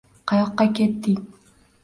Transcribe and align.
“Qayoqqa 0.31 0.67
ketding? 0.79 1.21